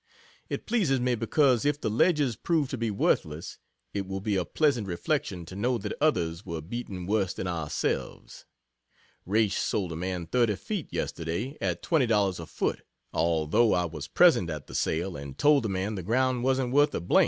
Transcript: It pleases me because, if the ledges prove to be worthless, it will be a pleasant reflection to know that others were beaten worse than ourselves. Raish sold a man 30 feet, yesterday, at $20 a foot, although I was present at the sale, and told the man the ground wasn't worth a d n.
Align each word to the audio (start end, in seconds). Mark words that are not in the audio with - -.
It 0.49 0.65
pleases 0.65 0.99
me 0.99 1.13
because, 1.13 1.63
if 1.63 1.79
the 1.79 1.87
ledges 1.87 2.35
prove 2.35 2.69
to 2.69 2.77
be 2.79 2.89
worthless, 2.89 3.59
it 3.93 4.07
will 4.07 4.19
be 4.19 4.35
a 4.35 4.43
pleasant 4.43 4.87
reflection 4.87 5.45
to 5.45 5.55
know 5.55 5.77
that 5.77 5.93
others 6.01 6.43
were 6.43 6.59
beaten 6.59 7.05
worse 7.05 7.35
than 7.35 7.45
ourselves. 7.45 8.47
Raish 9.27 9.57
sold 9.57 9.91
a 9.91 9.95
man 9.95 10.25
30 10.25 10.55
feet, 10.55 10.91
yesterday, 10.91 11.55
at 11.61 11.83
$20 11.83 12.39
a 12.39 12.45
foot, 12.47 12.81
although 13.13 13.73
I 13.73 13.85
was 13.85 14.07
present 14.07 14.49
at 14.49 14.65
the 14.65 14.73
sale, 14.73 15.15
and 15.15 15.37
told 15.37 15.61
the 15.61 15.69
man 15.69 15.93
the 15.93 16.01
ground 16.01 16.43
wasn't 16.43 16.73
worth 16.73 16.95
a 16.95 16.99
d 16.99 17.15
n. 17.15 17.19